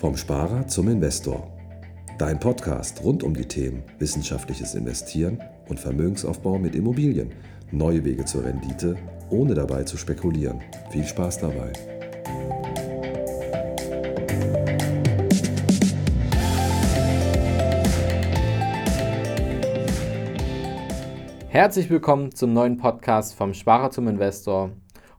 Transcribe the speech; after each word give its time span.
Vom 0.00 0.16
Sparer 0.16 0.66
zum 0.66 0.88
Investor. 0.88 1.46
Dein 2.16 2.40
Podcast 2.40 3.04
rund 3.04 3.22
um 3.22 3.34
die 3.34 3.44
Themen 3.44 3.82
wissenschaftliches 3.98 4.74
Investieren 4.74 5.38
und 5.68 5.78
Vermögensaufbau 5.78 6.58
mit 6.58 6.74
Immobilien. 6.74 7.32
Neue 7.70 8.02
Wege 8.02 8.24
zur 8.24 8.46
Rendite, 8.46 8.96
ohne 9.28 9.52
dabei 9.52 9.82
zu 9.82 9.98
spekulieren. 9.98 10.62
Viel 10.90 11.04
Spaß 11.04 11.40
dabei. 11.40 11.74
Herzlich 21.50 21.90
willkommen 21.90 22.34
zum 22.34 22.54
neuen 22.54 22.78
Podcast 22.78 23.34
vom 23.34 23.52
Sparer 23.52 23.90
zum 23.90 24.08
Investor. 24.08 24.70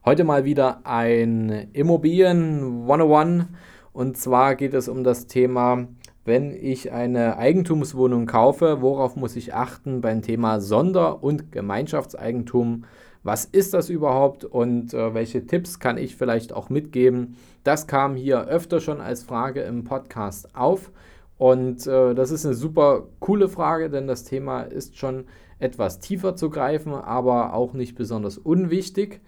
Heute 0.04 0.24
mal 0.24 0.44
wieder 0.44 0.80
ein 0.84 1.68
Immobilien 1.72 2.82
101 2.82 3.44
und 3.92 4.16
zwar 4.16 4.54
geht 4.54 4.74
es 4.74 4.88
um 4.88 5.04
das 5.04 5.26
Thema, 5.26 5.86
wenn 6.24 6.52
ich 6.52 6.92
eine 6.92 7.36
Eigentumswohnung 7.36 8.26
kaufe, 8.26 8.80
worauf 8.80 9.16
muss 9.16 9.36
ich 9.36 9.54
achten 9.54 10.00
beim 10.00 10.22
Thema 10.22 10.60
Sonder- 10.60 11.22
und 11.22 11.50
Gemeinschaftseigentum? 11.50 12.84
Was 13.24 13.44
ist 13.44 13.74
das 13.74 13.88
überhaupt 13.88 14.44
und 14.44 14.94
äh, 14.94 15.14
welche 15.14 15.46
Tipps 15.46 15.78
kann 15.78 15.98
ich 15.98 16.16
vielleicht 16.16 16.52
auch 16.52 16.70
mitgeben? 16.70 17.36
Das 17.64 17.86
kam 17.86 18.16
hier 18.16 18.46
öfter 18.46 18.80
schon 18.80 19.00
als 19.00 19.22
Frage 19.22 19.62
im 19.62 19.84
Podcast 19.84 20.54
auf. 20.56 20.90
Und 21.38 21.86
äh, 21.86 22.14
das 22.14 22.30
ist 22.30 22.46
eine 22.46 22.54
super 22.54 23.08
coole 23.20 23.48
Frage, 23.48 23.90
denn 23.90 24.06
das 24.06 24.24
Thema 24.24 24.62
ist 24.62 24.96
schon 24.96 25.24
etwas 25.58 25.98
tiefer 26.00 26.36
zu 26.36 26.50
greifen, 26.50 26.94
aber 26.94 27.54
auch 27.54 27.72
nicht 27.72 27.94
besonders 27.94 28.38
unwichtig. 28.38 29.20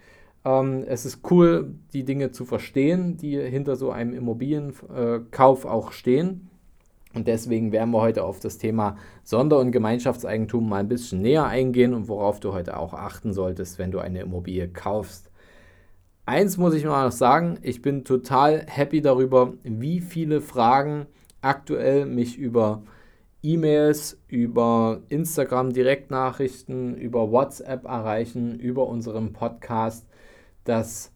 Ähm, 0.45 0.83
es 0.87 1.05
ist 1.05 1.19
cool, 1.31 1.73
die 1.93 2.05
Dinge 2.05 2.31
zu 2.31 2.45
verstehen, 2.45 3.17
die 3.17 3.37
hinter 3.37 3.75
so 3.75 3.91
einem 3.91 4.13
Immobilienkauf 4.13 5.65
auch 5.65 5.91
stehen. 5.91 6.49
Und 7.15 7.27
deswegen 7.27 7.71
werden 7.71 7.91
wir 7.91 8.01
heute 8.01 8.23
auf 8.23 8.39
das 8.39 8.57
Thema 8.57 8.97
Sonder- 9.23 9.59
und 9.59 9.71
Gemeinschaftseigentum 9.71 10.67
mal 10.67 10.79
ein 10.79 10.89
bisschen 10.89 11.21
näher 11.21 11.45
eingehen 11.45 11.93
und 11.93 12.09
worauf 12.09 12.41
du 12.41 12.53
heute 12.53 12.77
auch 12.77 12.93
achten 12.93 13.33
solltest, 13.33 13.79
wenn 13.79 13.91
du 13.91 13.99
eine 13.99 14.21
Immobilie 14.21 14.67
kaufst. 14.67 15.31
Eins 16.25 16.57
muss 16.57 16.73
ich 16.73 16.83
mal 16.83 17.05
noch 17.05 17.13
sagen, 17.13 17.57
ich 17.61 17.81
bin 17.81 18.03
total 18.03 18.65
happy 18.67 19.01
darüber, 19.01 19.53
wie 19.63 20.01
viele 20.01 20.41
Fragen 20.41 21.05
aktuell 21.41 22.05
mich 22.05 22.37
über 22.37 22.81
E-Mails, 23.43 24.19
über 24.27 25.01
Instagram 25.07 25.71
Direktnachrichten, 25.71 26.95
über 26.95 27.31
WhatsApp 27.31 27.85
erreichen, 27.85 28.59
über 28.59 28.87
unseren 28.87 29.33
Podcast. 29.33 30.05
Das, 30.65 31.11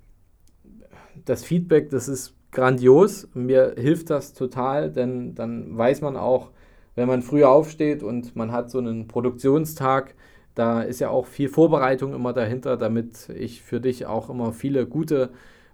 das 1.25 1.43
Feedback, 1.43 1.89
das 1.89 2.07
ist 2.07 2.35
grandios. 2.51 3.27
Mir 3.33 3.75
hilft 3.77 4.09
das 4.09 4.33
total, 4.33 4.91
denn 4.91 5.35
dann 5.35 5.77
weiß 5.77 6.01
man 6.01 6.15
auch, 6.15 6.51
wenn 6.95 7.07
man 7.07 7.21
früher 7.21 7.49
aufsteht 7.49 8.03
und 8.03 8.35
man 8.35 8.51
hat 8.51 8.69
so 8.71 8.77
einen 8.77 9.07
Produktionstag, 9.07 10.15
da 10.55 10.81
ist 10.81 10.99
ja 10.99 11.09
auch 11.09 11.25
viel 11.25 11.49
Vorbereitung 11.49 12.13
immer 12.13 12.33
dahinter, 12.33 12.77
damit 12.77 13.29
ich 13.29 13.61
für 13.61 13.79
dich 13.79 14.05
auch 14.05 14.29
immer 14.29 14.51
viele 14.53 14.85
gute, 14.87 15.29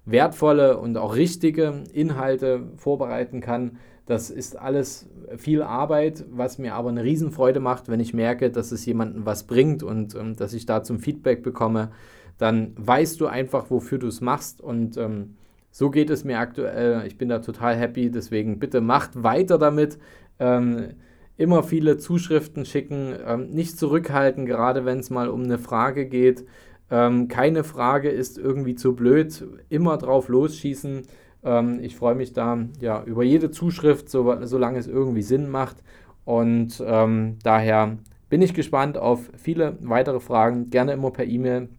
wertvolle 0.05 0.77
und 0.77 0.97
auch 0.97 1.15
richtige 1.15 1.83
Inhalte 1.91 2.61
vorbereiten 2.77 3.41
kann 3.41 3.79
das 4.05 4.29
ist 4.29 4.57
alles 4.57 5.09
viel 5.37 5.63
Arbeit, 5.63 6.25
was 6.29 6.57
mir 6.57 6.75
aber 6.75 6.89
eine 6.89 7.03
Riesenfreude 7.03 7.59
macht, 7.59 7.89
wenn 7.89 7.99
ich 7.99 8.13
merke, 8.13 8.51
dass 8.51 8.71
es 8.71 8.85
jemandem 8.85 9.25
was 9.25 9.43
bringt 9.43 9.81
und 9.83 10.15
ähm, 10.15 10.35
dass 10.35 10.53
ich 10.53 10.65
da 10.65 10.83
zum 10.83 10.99
Feedback 10.99 11.41
bekomme. 11.43 11.91
Dann 12.37 12.73
weißt 12.75 13.19
du 13.19 13.27
einfach, 13.27 13.69
wofür 13.69 13.97
du 13.97 14.07
es 14.07 14.21
machst 14.21 14.61
und 14.61 14.97
ähm, 14.97 15.35
so 15.71 15.89
geht 15.89 16.09
es 16.09 16.23
mir 16.23 16.39
aktuell. 16.39 17.05
Ich 17.07 17.17
bin 17.17 17.29
da 17.29 17.39
total 17.39 17.75
happy, 17.75 18.11
deswegen 18.11 18.59
bitte 18.59 18.79
macht 18.79 19.23
weiter 19.23 19.57
damit. 19.57 19.97
Ähm, 20.39 20.93
immer 21.37 21.63
viele 21.63 21.97
Zuschriften 21.97 22.65
schicken, 22.65 23.13
ähm, 23.25 23.49
nicht 23.49 23.77
zurückhalten, 23.77 24.45
gerade 24.45 24.85
wenn 24.85 24.99
es 24.99 25.09
mal 25.09 25.29
um 25.29 25.43
eine 25.43 25.57
Frage 25.57 26.05
geht. 26.05 26.45
Ähm, 26.89 27.27
keine 27.27 27.63
Frage 27.63 28.09
ist 28.09 28.37
irgendwie 28.37 28.75
zu 28.75 28.95
blöd, 28.95 29.43
immer 29.69 29.97
drauf 29.97 30.29
losschießen. 30.29 31.03
Ähm, 31.45 31.79
ich 31.81 31.95
freue 31.95 32.15
mich 32.15 32.33
da 32.33 32.57
ja, 32.81 33.03
über 33.03 33.23
jede 33.23 33.51
Zuschrift, 33.51 34.09
so, 34.09 34.35
solange 34.45 34.79
es 34.79 34.87
irgendwie 34.87 35.21
Sinn 35.21 35.49
macht. 35.49 35.77
Und 36.25 36.83
ähm, 36.85 37.37
daher 37.43 37.97
bin 38.29 38.41
ich 38.41 38.53
gespannt 38.53 38.97
auf 38.97 39.29
viele 39.37 39.77
weitere 39.81 40.19
Fragen. 40.19 40.69
Gerne 40.71 40.93
immer 40.93 41.11
per 41.11 41.25
E-Mail. 41.25 41.69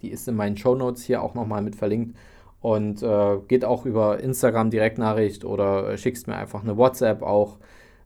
Die 0.00 0.10
ist 0.10 0.28
in 0.28 0.36
meinen 0.36 0.56
Show 0.56 0.74
Notes 0.74 1.02
hier 1.02 1.22
auch 1.22 1.34
nochmal 1.34 1.62
mit 1.62 1.76
verlinkt. 1.76 2.16
Und 2.60 3.02
äh, 3.02 3.38
geht 3.48 3.64
auch 3.64 3.84
über 3.84 4.20
Instagram 4.20 4.70
Direktnachricht 4.70 5.44
oder 5.44 5.90
äh, 5.90 5.98
schickst 5.98 6.28
mir 6.28 6.36
einfach 6.36 6.62
eine 6.62 6.78
WhatsApp 6.78 7.22
auch. 7.22 7.58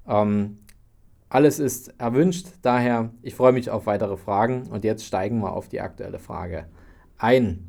Ähm, 0.09 0.59
alles 1.29 1.59
ist 1.59 1.95
erwünscht, 2.01 2.49
daher 2.63 3.11
ich 3.23 3.35
freue 3.35 3.53
mich 3.53 3.71
auf 3.71 3.87
weitere 3.87 4.17
Fragen 4.17 4.67
und 4.69 4.83
jetzt 4.83 5.05
steigen 5.05 5.41
wir 5.41 5.53
auf 5.53 5.69
die 5.69 5.81
aktuelle 5.81 6.19
Frage 6.19 6.67
ein. 7.19 7.68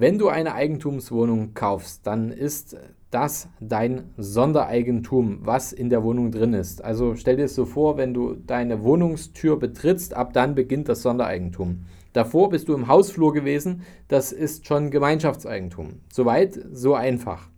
Wenn 0.00 0.16
du 0.16 0.28
eine 0.28 0.54
Eigentumswohnung 0.54 1.54
kaufst, 1.54 2.06
dann 2.06 2.30
ist 2.30 2.76
das 3.10 3.48
dein 3.58 4.04
Sondereigentum, 4.16 5.40
was 5.40 5.72
in 5.72 5.90
der 5.90 6.04
Wohnung 6.04 6.30
drin 6.30 6.54
ist. 6.54 6.84
Also 6.84 7.16
stell 7.16 7.36
dir 7.36 7.46
es 7.46 7.56
so 7.56 7.64
vor, 7.64 7.96
wenn 7.96 8.14
du 8.14 8.34
deine 8.34 8.84
Wohnungstür 8.84 9.58
betrittst, 9.58 10.14
ab 10.14 10.32
dann 10.34 10.54
beginnt 10.54 10.88
das 10.88 11.02
Sondereigentum. 11.02 11.86
Davor 12.12 12.48
bist 12.48 12.68
du 12.68 12.74
im 12.74 12.86
Hausflur 12.86 13.32
gewesen, 13.32 13.82
das 14.06 14.30
ist 14.30 14.68
schon 14.68 14.92
Gemeinschaftseigentum. 14.92 15.94
Soweit, 16.12 16.56
so 16.70 16.94
einfach. 16.94 17.48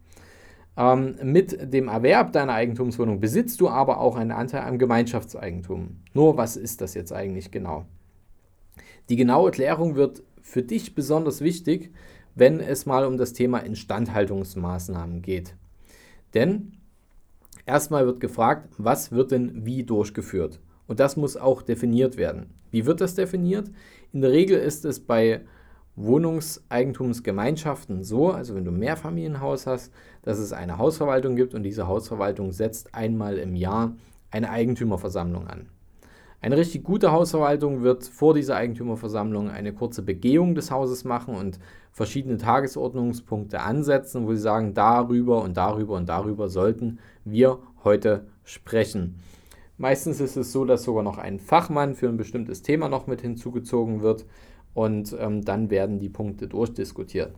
Ähm, 0.79 1.17
mit 1.23 1.75
dem 1.75 1.89
Erwerb 1.89 2.33
deiner 2.33 2.55
Eigentumswohnung 2.55 3.21
besitzt 3.21 3.61
du 3.61 3.69
aber 3.69 4.01
auch 4.01 4.17
einen 4.17 4.33
Anteil 4.33 4.63
am 4.63 4.79
Gemeinschaftseigentum. 4.79 5.99
Nur 6.15 6.39
was 6.39 6.57
ist 6.57 6.81
das 6.81 6.95
jetzt 6.95 7.13
eigentlich 7.13 7.51
genau? 7.51 7.85
Die 9.11 9.17
genaue 9.17 9.51
Klärung 9.51 9.95
wird 9.95 10.23
für 10.41 10.63
dich 10.63 10.95
besonders 10.95 11.43
wichtig, 11.43 11.93
wenn 12.41 12.59
es 12.59 12.87
mal 12.87 13.05
um 13.05 13.19
das 13.19 13.35
Thema 13.35 13.59
Instandhaltungsmaßnahmen 13.59 15.21
geht. 15.21 15.55
Denn 16.33 16.73
erstmal 17.67 18.07
wird 18.07 18.19
gefragt, 18.19 18.73
was 18.79 19.13
wird 19.13 19.31
denn 19.31 19.67
wie 19.67 19.85
durchgeführt? 19.85 20.59
Und 20.87 21.01
das 21.01 21.19
muss 21.19 21.37
auch 21.37 21.61
definiert 21.61 22.17
werden. 22.17 22.47
Wie 22.71 22.87
wird 22.87 23.03
das 23.03 23.15
definiert? 23.15 23.71
In 24.13 24.23
der 24.23 24.33
Regel 24.33 24.59
ist 24.59 24.87
es 24.87 25.01
bei 25.01 25.43
Wohnungseigentumsgemeinschaften 25.97 28.05
so, 28.05 28.31
also 28.31 28.55
wenn 28.55 28.65
du 28.65 28.71
ein 28.71 28.79
Mehrfamilienhaus 28.79 29.67
hast, 29.67 29.93
dass 30.23 30.39
es 30.39 30.55
eine 30.55 30.79
Hausverwaltung 30.79 31.37
gibt 31.37 31.53
und 31.53 31.63
diese 31.63 31.89
Hausverwaltung 31.89 32.53
setzt 32.53 32.95
einmal 32.95 33.37
im 33.37 33.55
Jahr 33.55 33.99
eine 34.31 34.49
Eigentümerversammlung 34.49 35.47
an. 35.47 35.69
Eine 36.43 36.57
richtig 36.57 36.85
gute 36.85 37.13
Hausverwaltung 37.13 37.83
wird 37.83 38.05
vor 38.05 38.33
dieser 38.33 38.57
Eigentümerversammlung 38.57 39.51
eine 39.51 39.75
kurze 39.75 40.03
Begehung 40.03 40.55
des 40.55 40.71
Hauses 40.71 41.05
machen 41.05 41.35
und 41.35 41.59
verschiedene 41.93 42.39
Tagesordnungspunkte 42.39 43.61
ansetzen, 43.61 44.27
wo 44.27 44.33
sie 44.33 44.41
sagen, 44.41 44.73
darüber 44.73 45.43
und 45.43 45.59
darüber 45.59 45.97
und 45.97 46.09
darüber 46.09 46.49
sollten 46.49 46.99
wir 47.27 47.59
heute 47.85 48.27
sprechen. 48.45 49.21
Meistens 49.77 50.21
ist 50.21 50.37
es 50.37 50.51
so, 50.51 50.65
dass 50.65 50.83
sogar 50.83 51.03
noch 51.03 51.19
ein 51.19 51.41
Fachmann 51.41 51.95
für 51.95 52.09
ein 52.09 52.17
bestimmtes 52.17 52.63
Thema 52.63 52.89
noch 52.89 53.07
mit 53.07 53.21
hinzugezogen 53.21 54.01
wird 54.01 54.25
und 54.73 55.15
ähm, 55.19 55.45
dann 55.45 55.69
werden 55.69 55.99
die 55.99 56.09
Punkte 56.09 56.49
durchdiskutiert. 56.49 57.35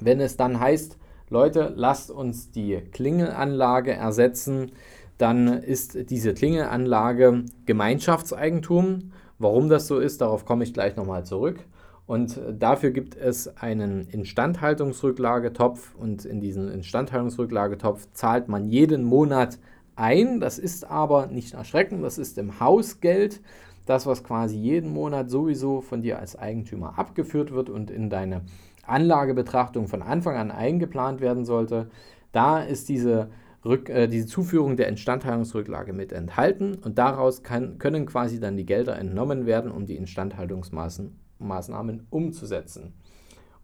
Wenn 0.00 0.20
es 0.20 0.38
dann 0.38 0.58
heißt, 0.58 0.98
Leute, 1.28 1.72
lasst 1.74 2.10
uns 2.10 2.50
die 2.50 2.76
Klingelanlage 2.92 3.92
ersetzen, 3.92 4.72
dann 5.18 5.48
ist 5.48 6.10
diese 6.10 6.34
Klingelanlage 6.34 7.44
Gemeinschaftseigentum. 7.64 9.12
Warum 9.38 9.68
das 9.68 9.86
so 9.86 9.98
ist, 9.98 10.20
darauf 10.20 10.44
komme 10.44 10.64
ich 10.64 10.74
gleich 10.74 10.96
nochmal 10.96 11.24
zurück. 11.24 11.58
Und 12.06 12.40
dafür 12.52 12.90
gibt 12.90 13.16
es 13.16 13.56
einen 13.56 14.06
Instandhaltungsrücklagetopf 14.08 15.94
und 15.96 16.24
in 16.24 16.40
diesen 16.40 16.68
Instandhaltungsrücklagetopf 16.70 18.06
zahlt 18.12 18.48
man 18.48 18.68
jeden 18.68 19.02
Monat 19.04 19.58
ein. 19.96 20.38
Das 20.38 20.58
ist 20.58 20.88
aber 20.88 21.26
nicht 21.26 21.54
erschreckend, 21.54 22.04
das 22.04 22.18
ist 22.18 22.38
im 22.38 22.60
Hausgeld. 22.60 23.40
Das, 23.86 24.06
was 24.06 24.24
quasi 24.24 24.56
jeden 24.56 24.92
Monat 24.92 25.30
sowieso 25.30 25.80
von 25.80 26.02
dir 26.02 26.18
als 26.18 26.36
Eigentümer 26.36 26.98
abgeführt 26.98 27.52
wird 27.52 27.70
und 27.70 27.90
in 27.90 28.10
deine 28.10 28.42
Anlagebetrachtung 28.84 29.86
von 29.86 30.02
Anfang 30.02 30.36
an 30.36 30.50
eingeplant 30.50 31.20
werden 31.20 31.44
sollte. 31.44 31.88
Da 32.32 32.60
ist 32.60 32.88
diese 32.88 33.28
Rück, 33.66 33.90
äh, 33.90 34.06
diese 34.06 34.26
Zuführung 34.26 34.76
der 34.76 34.88
Instandhaltungsrücklage 34.88 35.92
mit 35.92 36.12
enthalten 36.12 36.76
und 36.76 36.98
daraus 36.98 37.42
kann, 37.42 37.78
können 37.78 38.06
quasi 38.06 38.40
dann 38.40 38.56
die 38.56 38.64
Gelder 38.64 38.98
entnommen 38.98 39.46
werden, 39.46 39.70
um 39.70 39.86
die 39.86 39.96
Instandhaltungsmaßnahmen 39.96 42.06
umzusetzen. 42.10 42.94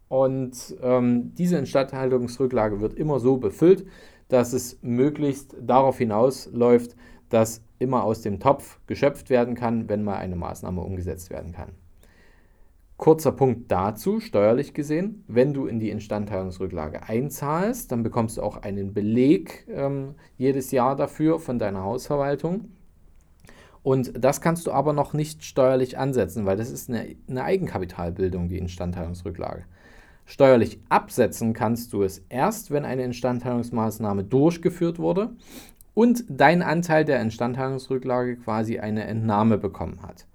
Und 0.09 0.75
ähm, 0.81 1.33
diese 1.35 1.57
Instandhaltungsrücklage 1.57 2.81
wird 2.81 2.93
immer 2.93 3.19
so 3.19 3.37
befüllt, 3.37 3.85
dass 4.27 4.53
es 4.53 4.79
möglichst 4.81 5.55
darauf 5.59 5.97
hinausläuft, 5.97 6.95
dass 7.29 7.63
immer 7.79 8.03
aus 8.03 8.21
dem 8.21 8.39
Topf 8.39 8.79
geschöpft 8.85 9.29
werden 9.29 9.55
kann, 9.55 9.89
wenn 9.89 10.03
mal 10.03 10.17
eine 10.17 10.35
Maßnahme 10.35 10.81
umgesetzt 10.81 11.29
werden 11.29 11.51
kann. 11.51 11.71
Kurzer 13.03 13.33
Punkt 13.33 13.69
dazu, 13.69 14.21
steuerlich 14.21 14.73
gesehen, 14.73 15.25
wenn 15.27 15.53
du 15.53 15.65
in 15.65 15.77
die 15.77 15.89
Instandhaltungsrücklage 15.89 17.03
einzahlst, 17.03 17.91
dann 17.91 18.01
bekommst 18.01 18.37
du 18.37 18.41
auch 18.41 18.55
einen 18.61 18.93
Beleg 18.93 19.67
ähm, 19.69 20.15
jedes 20.37 20.71
Jahr 20.71 20.95
dafür 20.95 21.41
von 21.41 21.59
deiner 21.59 21.83
Hausverwaltung. 21.83 22.69
Und 23.81 24.13
das 24.23 24.39
kannst 24.39 24.67
du 24.67 24.71
aber 24.71 24.93
noch 24.93 25.11
nicht 25.11 25.43
steuerlich 25.43 25.97
ansetzen, 25.97 26.45
weil 26.45 26.55
das 26.55 26.71
ist 26.71 26.89
eine, 26.89 27.17
eine 27.27 27.43
Eigenkapitalbildung, 27.43 28.47
die 28.47 28.57
Instandhaltungsrücklage. 28.57 29.65
Steuerlich 30.23 30.79
absetzen 30.87 31.51
kannst 31.51 31.91
du 31.91 32.03
es 32.03 32.23
erst, 32.29 32.71
wenn 32.71 32.85
eine 32.85 33.03
Instandhaltungsmaßnahme 33.03 34.23
durchgeführt 34.23 34.97
wurde 34.97 35.31
und 35.93 36.23
dein 36.29 36.61
Anteil 36.61 37.03
der 37.03 37.19
Instandhaltungsrücklage 37.19 38.37
quasi 38.37 38.79
eine 38.79 39.03
Entnahme 39.03 39.57
bekommen 39.57 40.03
hat. 40.03 40.25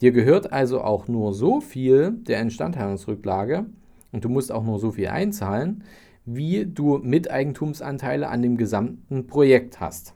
Dir 0.00 0.12
gehört 0.12 0.52
also 0.52 0.80
auch 0.80 1.08
nur 1.08 1.32
so 1.32 1.60
viel 1.60 2.12
der 2.12 2.40
Instandhaltungsrücklage 2.40 3.66
und 4.12 4.24
du 4.24 4.28
musst 4.28 4.52
auch 4.52 4.64
nur 4.64 4.78
so 4.78 4.92
viel 4.92 5.08
einzahlen, 5.08 5.84
wie 6.24 6.66
du 6.66 6.98
Miteigentumsanteile 6.98 8.28
an 8.28 8.42
dem 8.42 8.56
gesamten 8.56 9.26
Projekt 9.26 9.80
hast. 9.80 10.14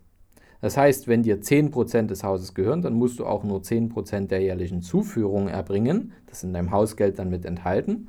Das 0.60 0.76
heißt, 0.76 1.06
wenn 1.06 1.22
dir 1.22 1.40
10% 1.40 2.06
des 2.06 2.24
Hauses 2.24 2.54
gehören, 2.54 2.82
dann 2.82 2.94
musst 2.94 3.20
du 3.20 3.26
auch 3.26 3.44
nur 3.44 3.60
10% 3.60 4.26
der 4.26 4.40
jährlichen 4.40 4.82
Zuführung 4.82 5.46
erbringen. 5.46 6.12
Das 6.26 6.38
ist 6.38 6.44
in 6.44 6.52
deinem 6.52 6.72
Hausgeld 6.72 7.18
dann 7.18 7.30
mit 7.30 7.44
enthalten. 7.44 8.08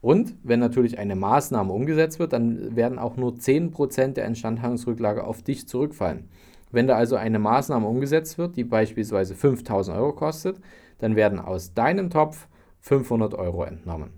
Und 0.00 0.34
wenn 0.42 0.58
natürlich 0.58 0.98
eine 0.98 1.14
Maßnahme 1.14 1.72
umgesetzt 1.72 2.18
wird, 2.18 2.32
dann 2.32 2.74
werden 2.74 2.98
auch 2.98 3.16
nur 3.16 3.34
10% 3.34 4.14
der 4.14 4.24
Instandhaltungsrücklage 4.24 5.22
auf 5.24 5.42
dich 5.42 5.68
zurückfallen. 5.68 6.28
Wenn 6.72 6.86
da 6.86 6.96
also 6.96 7.16
eine 7.16 7.38
Maßnahme 7.38 7.86
umgesetzt 7.86 8.38
wird, 8.38 8.56
die 8.56 8.64
beispielsweise 8.64 9.34
5000 9.34 9.96
Euro 9.96 10.14
kostet, 10.14 10.58
dann 10.98 11.16
werden 11.16 11.38
aus 11.38 11.74
deinem 11.74 12.10
Topf 12.10 12.48
500 12.80 13.34
Euro 13.34 13.64
entnommen. 13.64 14.10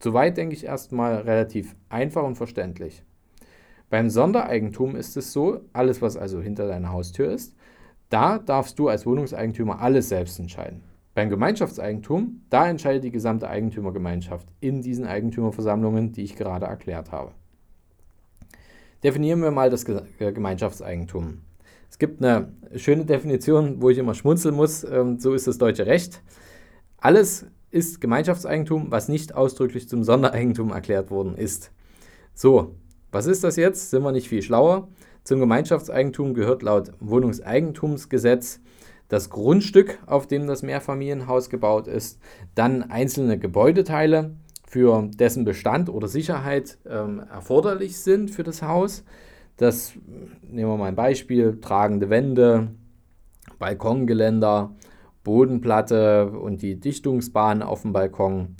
Soweit 0.00 0.36
denke 0.36 0.56
ich 0.56 0.64
erstmal 0.64 1.16
relativ 1.18 1.76
einfach 1.88 2.24
und 2.24 2.34
verständlich. 2.34 3.04
Beim 3.90 4.08
Sondereigentum 4.08 4.96
ist 4.96 5.16
es 5.16 5.32
so, 5.32 5.60
alles 5.72 6.00
was 6.00 6.16
also 6.16 6.40
hinter 6.40 6.66
deiner 6.66 6.92
Haustür 6.92 7.30
ist, 7.30 7.54
da 8.08 8.38
darfst 8.38 8.78
du 8.78 8.88
als 8.88 9.06
Wohnungseigentümer 9.06 9.80
alles 9.80 10.08
selbst 10.08 10.40
entscheiden. 10.40 10.82
Beim 11.14 11.28
Gemeinschaftseigentum, 11.28 12.40
da 12.48 12.68
entscheidet 12.68 13.04
die 13.04 13.10
gesamte 13.10 13.48
Eigentümergemeinschaft 13.48 14.48
in 14.60 14.80
diesen 14.80 15.06
Eigentümerversammlungen, 15.06 16.12
die 16.12 16.22
ich 16.22 16.36
gerade 16.36 16.66
erklärt 16.66 17.12
habe. 17.12 17.32
Definieren 19.04 19.42
wir 19.42 19.50
mal 19.50 19.68
das 19.68 19.84
äh, 19.84 20.32
Gemeinschaftseigentum. 20.32 21.42
Es 21.92 21.98
gibt 21.98 22.24
eine 22.24 22.48
schöne 22.74 23.04
Definition, 23.04 23.82
wo 23.82 23.90
ich 23.90 23.98
immer 23.98 24.14
schmunzeln 24.14 24.54
muss. 24.54 24.82
Ähm, 24.82 25.18
so 25.18 25.34
ist 25.34 25.46
das 25.46 25.58
deutsche 25.58 25.84
Recht. 25.84 26.22
Alles 26.96 27.44
ist 27.70 28.00
Gemeinschaftseigentum, 28.00 28.90
was 28.90 29.10
nicht 29.10 29.34
ausdrücklich 29.34 29.90
zum 29.90 30.02
Sondereigentum 30.02 30.70
erklärt 30.70 31.10
worden 31.10 31.36
ist. 31.36 31.70
So, 32.32 32.76
was 33.10 33.26
ist 33.26 33.44
das 33.44 33.56
jetzt? 33.56 33.90
Sind 33.90 34.02
wir 34.02 34.10
nicht 34.10 34.28
viel 34.28 34.40
schlauer? 34.40 34.88
Zum 35.22 35.38
Gemeinschaftseigentum 35.38 36.32
gehört 36.32 36.62
laut 36.62 36.92
Wohnungseigentumsgesetz 36.98 38.60
das 39.08 39.28
Grundstück, 39.28 39.98
auf 40.06 40.26
dem 40.26 40.46
das 40.46 40.62
Mehrfamilienhaus 40.62 41.50
gebaut 41.50 41.88
ist, 41.88 42.18
dann 42.54 42.82
einzelne 42.82 43.38
Gebäudeteile, 43.38 44.34
für 44.66 45.10
dessen 45.12 45.44
Bestand 45.44 45.90
oder 45.90 46.08
Sicherheit 46.08 46.78
ähm, 46.88 47.22
erforderlich 47.30 47.98
sind 47.98 48.30
für 48.30 48.42
das 48.42 48.62
Haus, 48.62 49.04
das, 49.56 49.94
nehmen 50.42 50.70
wir 50.70 50.76
mal 50.76 50.86
ein 50.86 50.96
Beispiel, 50.96 51.60
tragende 51.60 52.10
Wände, 52.10 52.68
Balkongeländer, 53.58 54.74
Bodenplatte 55.24 56.30
und 56.30 56.62
die 56.62 56.80
Dichtungsbahn 56.80 57.62
auf 57.62 57.82
dem 57.82 57.92
Balkon. 57.92 58.56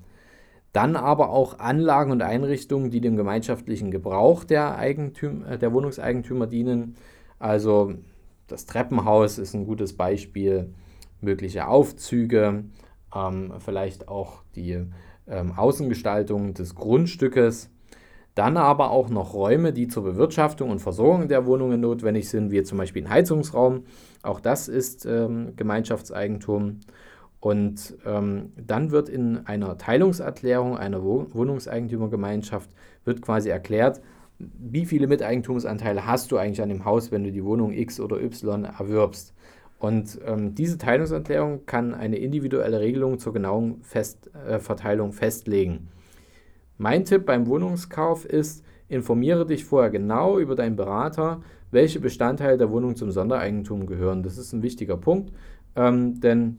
Dann 0.72 0.96
aber 0.96 1.30
auch 1.30 1.58
Anlagen 1.58 2.12
und 2.12 2.22
Einrichtungen, 2.22 2.90
die 2.90 3.00
dem 3.00 3.16
gemeinschaftlichen 3.16 3.90
Gebrauch 3.90 4.44
der, 4.44 4.76
Eigentüm 4.76 5.44
äh, 5.44 5.58
der 5.58 5.72
Wohnungseigentümer 5.72 6.46
dienen. 6.46 6.96
Also 7.38 7.94
das 8.46 8.66
Treppenhaus 8.66 9.38
ist 9.38 9.54
ein 9.54 9.66
gutes 9.66 9.96
Beispiel, 9.96 10.72
mögliche 11.20 11.68
Aufzüge, 11.68 12.64
ähm, 13.14 13.52
vielleicht 13.58 14.08
auch 14.08 14.42
die 14.54 14.86
ähm, 15.26 15.52
Außengestaltung 15.52 16.54
des 16.54 16.74
Grundstückes. 16.74 17.70
Dann 18.34 18.56
aber 18.56 18.90
auch 18.90 19.10
noch 19.10 19.34
Räume, 19.34 19.72
die 19.72 19.88
zur 19.88 20.04
Bewirtschaftung 20.04 20.70
und 20.70 20.78
Versorgung 20.78 21.28
der 21.28 21.44
Wohnungen 21.44 21.80
notwendig 21.80 22.28
sind, 22.28 22.50
wie 22.50 22.62
zum 22.62 22.78
Beispiel 22.78 23.04
ein 23.04 23.10
Heizungsraum. 23.10 23.84
Auch 24.22 24.40
das 24.40 24.68
ist 24.68 25.04
ähm, 25.04 25.54
Gemeinschaftseigentum. 25.56 26.80
Und 27.40 27.96
ähm, 28.06 28.52
dann 28.56 28.90
wird 28.90 29.08
in 29.08 29.46
einer 29.46 29.76
Teilungserklärung 29.76 30.78
einer 30.78 31.02
Wohnungseigentümergemeinschaft 31.02 32.70
wird 33.04 33.20
quasi 33.20 33.50
erklärt, 33.50 34.00
wie 34.38 34.86
viele 34.86 35.06
Miteigentumsanteile 35.08 36.06
hast 36.06 36.32
du 36.32 36.36
eigentlich 36.36 36.62
an 36.62 36.68
dem 36.68 36.84
Haus, 36.84 37.10
wenn 37.12 37.24
du 37.24 37.32
die 37.32 37.44
Wohnung 37.44 37.72
X 37.72 38.00
oder 38.00 38.20
Y 38.20 38.64
erwirbst. 38.64 39.34
Und 39.78 40.20
ähm, 40.24 40.54
diese 40.54 40.78
Teilungserklärung 40.78 41.66
kann 41.66 41.94
eine 41.94 42.16
individuelle 42.16 42.78
Regelung 42.78 43.18
zur 43.18 43.32
genauen 43.32 43.82
Fest, 43.82 44.30
äh, 44.46 44.60
Verteilung 44.60 45.12
festlegen. 45.12 45.88
Mein 46.78 47.04
Tipp 47.04 47.26
beim 47.26 47.46
Wohnungskauf 47.46 48.24
ist, 48.24 48.64
informiere 48.88 49.46
dich 49.46 49.64
vorher 49.64 49.90
genau 49.90 50.38
über 50.38 50.54
deinen 50.54 50.76
Berater, 50.76 51.42
welche 51.70 52.00
Bestandteile 52.00 52.58
der 52.58 52.70
Wohnung 52.70 52.96
zum 52.96 53.10
Sondereigentum 53.10 53.86
gehören. 53.86 54.22
Das 54.22 54.38
ist 54.38 54.52
ein 54.52 54.62
wichtiger 54.62 54.96
Punkt, 54.96 55.32
ähm, 55.74 56.20
denn 56.20 56.58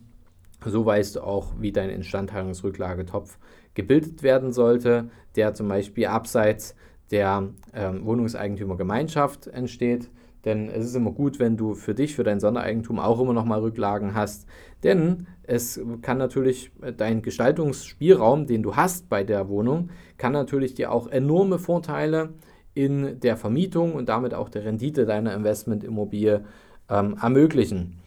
so 0.66 0.86
weißt 0.86 1.18
du 1.18 1.22
auch, 1.22 1.54
wie 1.60 1.72
dein 1.72 1.90
Instandhaltungsrücklagetopf 1.90 3.38
gebildet 3.74 4.24
werden 4.24 4.52
sollte, 4.52 5.10
der 5.36 5.54
zum 5.54 5.68
Beispiel 5.68 6.06
abseits 6.06 6.76
der 7.12 7.50
ähm, 7.74 8.06
Wohnungseigentümergemeinschaft 8.06 9.48
entsteht. 9.48 10.10
Denn 10.46 10.70
es 10.70 10.86
ist 10.86 10.96
immer 10.96 11.12
gut, 11.12 11.40
wenn 11.40 11.56
du 11.56 11.74
für 11.74 11.94
dich, 11.94 12.16
für 12.16 12.24
dein 12.24 12.40
Sondereigentum 12.40 13.00
auch 13.00 13.20
immer 13.20 13.34
noch 13.34 13.46
mal 13.46 13.60
Rücklagen 13.60 14.14
hast. 14.14 14.46
Denn 14.84 15.28
es 15.44 15.80
kann 16.02 16.18
natürlich 16.18 16.72
äh, 16.82 16.92
dein 16.94 17.22
Gestaltungsspielraum, 17.22 18.48
den 18.48 18.64
du 18.64 18.76
hast 18.76 19.10
bei 19.10 19.24
der 19.24 19.48
Wohnung, 19.50 19.90
kann 20.18 20.34
natürlich 20.34 20.74
dir 20.74 20.92
auch 20.92 21.08
enorme 21.08 21.60
Vorteile 21.60 22.34
in 22.74 23.20
der 23.20 23.38
Vermietung 23.38 23.94
und 23.94 24.10
damit 24.10 24.34
auch 24.34 24.50
der 24.50 24.66
Rendite 24.66 25.06
deiner 25.06 25.34
Investmentimmobilie 25.34 26.44
ähm, 26.90 27.18
ermöglichen. 27.22 28.00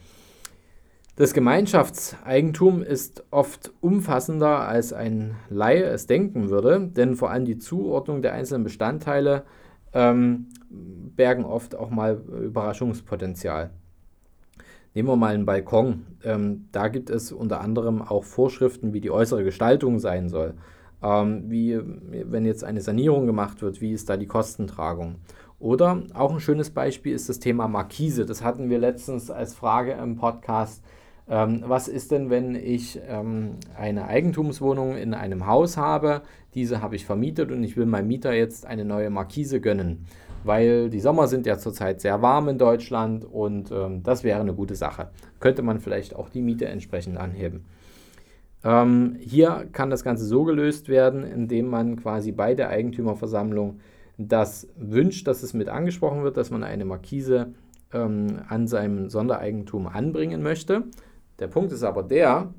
Das 1.15 1.33
Gemeinschaftseigentum 1.33 2.83
ist 2.83 3.23
oft 3.31 3.71
umfassender 3.81 4.67
als 4.67 4.93
ein 4.93 5.35
Laie 5.49 5.85
es 5.85 6.05
denken 6.05 6.51
würde, 6.51 6.91
denn 6.95 7.15
vor 7.15 7.31
allem 7.31 7.45
die 7.45 7.57
Zuordnung 7.57 8.21
der 8.21 8.33
einzelnen 8.33 8.63
Bestandteile 8.63 9.43
ähm, 9.93 10.47
bergen 10.69 11.45
oft 11.45 11.75
auch 11.75 11.89
mal 11.89 12.21
Überraschungspotenzial. 12.43 13.71
Nehmen 14.93 15.09
wir 15.09 15.15
mal 15.15 15.33
einen 15.33 15.45
Balkon. 15.45 16.05
Ähm, 16.23 16.69
da 16.71 16.87
gibt 16.87 17.09
es 17.09 17.31
unter 17.31 17.61
anderem 17.61 18.01
auch 18.01 18.23
Vorschriften, 18.23 18.93
wie 18.93 19.01
die 19.01 19.11
äußere 19.11 19.43
Gestaltung 19.43 19.99
sein 19.99 20.29
soll. 20.29 20.55
Ähm, 21.03 21.43
wie, 21.51 21.79
wenn 21.79 22.45
jetzt 22.45 22.63
eine 22.63 22.81
Sanierung 22.81 23.27
gemacht 23.27 23.61
wird, 23.61 23.79
wie 23.79 23.91
ist 23.91 24.09
da 24.09 24.17
die 24.17 24.25
Kostentragung? 24.25 25.15
Oder 25.59 26.03
auch 26.13 26.31
ein 26.33 26.39
schönes 26.39 26.69
Beispiel 26.69 27.13
ist 27.13 27.29
das 27.29 27.39
Thema 27.39 27.67
Markise. 27.67 28.25
Das 28.25 28.43
hatten 28.43 28.69
wir 28.69 28.79
letztens 28.79 29.31
als 29.31 29.55
Frage 29.55 29.93
im 29.93 30.15
Podcast 30.15 30.83
ähm, 31.29 31.63
was 31.65 31.87
ist 31.87 32.11
denn, 32.11 32.29
wenn 32.29 32.55
ich 32.55 32.99
ähm, 33.07 33.55
eine 33.77 34.07
Eigentumswohnung 34.07 34.95
in 34.95 35.13
einem 35.13 35.45
Haus 35.45 35.75
habe? 35.75 36.21
Diese 36.53 36.81
habe 36.81 36.95
ich 36.95 37.05
vermietet 37.05 37.51
und 37.51 37.63
ich 37.63 37.75
will 37.75 37.85
meinem 37.85 38.07
Mieter 38.07 38.33
jetzt 38.33 38.65
eine 38.65 38.85
neue 38.85 39.09
Markise 39.09 39.59
gönnen, 39.59 40.05
weil 40.43 40.89
die 40.89 41.01
Sommer 41.01 41.27
sind 41.27 41.45
ja 41.45 41.57
zurzeit 41.57 41.99
sehr 41.99 42.21
warm 42.21 42.47
in 42.47 42.57
Deutschland 42.57 43.25
und 43.25 43.71
ähm, 43.71 44.03
das 44.03 44.23
wäre 44.23 44.39
eine 44.39 44.53
gute 44.53 44.75
Sache. 44.75 45.09
Könnte 45.39 45.63
man 45.63 45.79
vielleicht 45.79 46.15
auch 46.15 46.29
die 46.29 46.41
Miete 46.41 46.67
entsprechend 46.67 47.17
anheben. 47.17 47.65
Ähm, 48.63 49.17
hier 49.19 49.67
kann 49.71 49.89
das 49.89 50.03
Ganze 50.03 50.25
so 50.25 50.45
gelöst 50.45 50.87
werden, 50.87 51.23
indem 51.23 51.67
man 51.67 51.97
quasi 51.97 52.31
bei 52.31 52.55
der 52.55 52.69
Eigentümerversammlung 52.69 53.79
das 54.17 54.67
wünscht, 54.77 55.27
dass 55.27 55.43
es 55.43 55.53
mit 55.53 55.69
angesprochen 55.69 56.23
wird, 56.23 56.37
dass 56.37 56.49
man 56.49 56.63
eine 56.63 56.85
Markise 56.85 57.53
ähm, 57.93 58.39
an 58.47 58.67
seinem 58.67 59.09
Sondereigentum 59.09 59.87
anbringen 59.87 60.41
möchte. 60.41 60.85
Der 61.39 61.47
Punkt 61.47 61.71
ist 61.71 61.83
aber 61.83 62.03
der, 62.03 62.53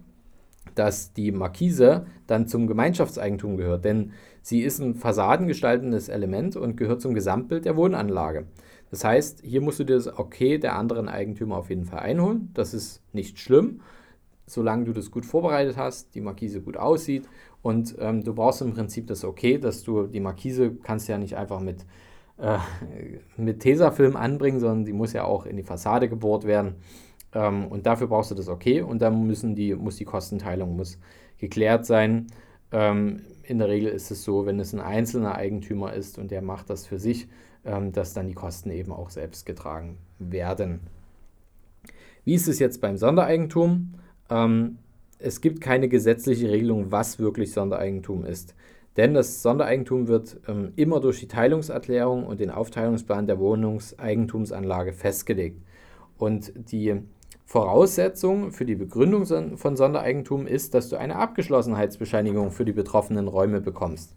dass 0.74 1.12
die 1.12 1.32
Markise 1.32 2.06
dann 2.26 2.46
zum 2.46 2.66
Gemeinschaftseigentum 2.66 3.56
gehört, 3.56 3.84
denn 3.84 4.12
sie 4.42 4.60
ist 4.60 4.78
ein 4.78 4.94
fassadengestaltendes 4.94 6.08
Element 6.08 6.56
und 6.56 6.76
gehört 6.76 7.00
zum 7.00 7.14
Gesamtbild 7.14 7.64
der 7.64 7.76
Wohnanlage. 7.76 8.46
Das 8.90 9.04
heißt, 9.04 9.42
hier 9.44 9.60
musst 9.60 9.80
du 9.80 9.84
dir 9.84 9.96
das 9.96 10.18
Okay 10.18 10.58
der 10.58 10.76
anderen 10.76 11.08
Eigentümer 11.08 11.56
auf 11.56 11.68
jeden 11.68 11.84
Fall 11.84 12.00
einholen. 12.00 12.50
Das 12.54 12.72
ist 12.74 13.02
nicht 13.12 13.38
schlimm, 13.38 13.80
solange 14.46 14.84
du 14.84 14.92
das 14.92 15.10
gut 15.10 15.26
vorbereitet 15.26 15.76
hast, 15.76 16.14
die 16.14 16.20
Markise 16.20 16.60
gut 16.60 16.76
aussieht 16.76 17.28
und 17.62 17.96
ähm, 17.98 18.22
du 18.22 18.34
brauchst 18.34 18.62
im 18.62 18.72
Prinzip 18.72 19.06
das 19.08 19.24
Okay, 19.24 19.58
dass 19.58 19.82
du 19.82 20.06
die 20.06 20.20
Markise 20.20 20.74
kannst 20.82 21.08
ja 21.08 21.18
nicht 21.18 21.36
einfach 21.36 21.60
mit, 21.60 21.84
äh, 22.38 22.58
mit 23.36 23.60
Tesafilm 23.60 24.16
anbringen, 24.16 24.60
sondern 24.60 24.84
die 24.84 24.92
muss 24.92 25.12
ja 25.12 25.24
auch 25.24 25.44
in 25.44 25.56
die 25.56 25.64
Fassade 25.64 26.08
gebohrt 26.08 26.44
werden. 26.44 26.76
Ähm, 27.34 27.66
und 27.66 27.86
dafür 27.86 28.06
brauchst 28.06 28.30
du 28.30 28.34
das 28.34 28.48
okay 28.48 28.82
und 28.82 29.00
dann 29.02 29.26
müssen 29.26 29.54
die, 29.54 29.74
muss 29.74 29.96
die 29.96 30.04
Kostenteilung 30.04 30.76
muss 30.76 30.98
geklärt 31.38 31.86
sein. 31.86 32.26
ähm, 32.72 33.22
in 33.44 33.58
der 33.58 33.68
Regel 33.68 33.90
ist 33.90 34.10
es 34.10 34.24
so, 34.24 34.44
wenn 34.44 34.60
es 34.60 34.74
ein 34.74 34.80
einzelner 34.80 35.34
Eigentümer 35.34 35.94
ist 35.94 36.18
und 36.18 36.30
der 36.30 36.42
macht 36.42 36.68
das 36.68 36.86
für 36.86 36.98
sich, 36.98 37.28
ähm, 37.64 37.92
dass 37.92 38.12
dann 38.12 38.28
die 38.28 38.34
Kosten 38.34 38.70
eben 38.70 38.92
auch 38.92 39.08
selbst 39.10 39.46
getragen 39.46 39.96
werden. 40.18 40.80
Wie 42.24 42.34
ist 42.34 42.46
es 42.46 42.58
jetzt 42.58 42.82
beim 42.82 42.98
Sondereigentum? 42.98 43.94
Ähm, 44.28 44.78
es 45.18 45.40
gibt 45.40 45.60
keine 45.60 45.88
gesetzliche 45.88 46.50
Regelung, 46.50 46.92
was 46.92 47.18
wirklich 47.18 47.52
Sondereigentum 47.52 48.24
ist. 48.24 48.54
Denn 48.98 49.14
das 49.14 49.42
Sondereigentum 49.42 50.08
wird 50.08 50.38
ähm, 50.46 50.72
immer 50.76 51.00
durch 51.00 51.20
die 51.20 51.28
Teilungserklärung 51.28 52.26
und 52.26 52.40
den 52.40 52.50
Aufteilungsplan 52.50 53.26
der 53.26 53.38
Wohnungseigentumsanlage 53.38 54.92
festgelegt. 54.92 55.62
Und 56.18 56.52
die 56.70 57.00
Voraussetzung 57.48 58.52
für 58.52 58.66
die 58.66 58.74
Begründung 58.74 59.24
von 59.56 59.74
Sondereigentum 59.74 60.46
ist, 60.46 60.74
dass 60.74 60.90
du 60.90 60.96
eine 60.96 61.16
Abgeschlossenheitsbescheinigung 61.16 62.50
für 62.50 62.66
die 62.66 62.74
betroffenen 62.74 63.26
Räume 63.26 63.62
bekommst. 63.62 64.14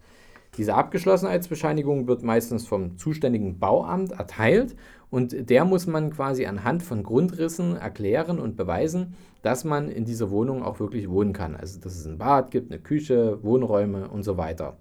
Diese 0.58 0.74
Abgeschlossenheitsbescheinigung 0.74 2.08
wird 2.08 2.24
meistens 2.24 2.68
vom 2.68 2.98
zuständigen 2.98 3.58
Bauamt 3.58 4.12
erteilt 4.12 4.76
und 5.10 5.50
der 5.50 5.64
muss 5.64 5.88
man 5.88 6.10
quasi 6.12 6.46
anhand 6.46 6.84
von 6.84 7.04
Grundrissen 7.04 7.78
erklären 7.78 8.38
und 8.38 8.58
beweisen, 8.58 9.16
dass 9.44 9.64
man 9.64 9.88
in 9.88 10.04
dieser 10.04 10.30
Wohnung 10.30 10.62
auch 10.62 10.82
wirklich 10.82 11.10
wohnen 11.10 11.32
kann. 11.32 11.56
Also 11.56 11.80
dass 11.80 11.96
es 11.96 12.06
ein 12.06 12.18
Bad 12.18 12.52
gibt, 12.52 12.70
eine 12.70 12.82
Küche, 12.82 13.42
Wohnräume 13.44 14.10
und 14.10 14.24
so 14.24 14.36
weiter. 14.36 14.76